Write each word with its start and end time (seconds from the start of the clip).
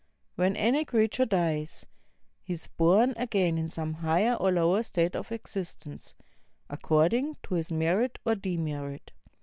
When 0.33 0.55
any 0.55 0.83
creature 0.83 1.25
dies, 1.27 1.85
he 2.41 2.53
is 2.53 2.65
bom 2.65 3.13
again 3.17 3.59
in 3.59 3.69
some 3.69 3.93
higher 3.93 4.33
or 4.33 4.51
lower 4.51 4.81
state 4.81 5.15
of 5.15 5.31
existence, 5.31 6.15
accord 6.71 7.13
ing 7.13 7.35
to 7.43 7.53
his 7.53 7.71
merit 7.71 8.17
or 8.25 8.33
demerit. 8.33 9.11